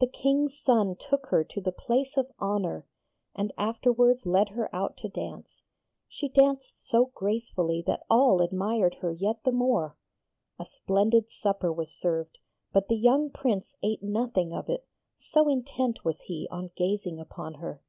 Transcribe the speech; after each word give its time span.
The 0.00 0.06
King's 0.06 0.58
son 0.58 0.96
took 0.96 1.26
her 1.26 1.44
to 1.44 1.60
the 1.60 1.70
place 1.70 2.16
of 2.16 2.32
honour, 2.40 2.86
and 3.34 3.52
afterwards 3.58 4.24
led 4.24 4.48
her 4.48 4.74
out 4.74 4.96
to 5.02 5.08
dance. 5.10 5.60
She 6.08 6.30
danced 6.30 6.82
so 6.82 7.12
gracefully 7.14 7.82
that 7.86 8.06
all 8.08 8.40
admired 8.40 8.94
her 9.02 9.12
yet 9.12 9.44
the 9.44 9.52
more. 9.52 9.98
A 10.58 10.64
splendid 10.64 11.28
supper 11.28 11.70
was 11.70 11.90
served, 11.90 12.38
but 12.72 12.88
the 12.88 12.96
young 12.96 13.28
Prince 13.28 13.74
ate 13.82 14.02
nothing 14.02 14.54
of 14.54 14.70
it, 14.70 14.88
so 15.14 15.46
intent 15.50 16.06
was 16.06 16.22
he 16.22 16.48
on 16.50 16.70
gazing 16.74 17.20
upon 17.20 17.56
her. 17.60 17.82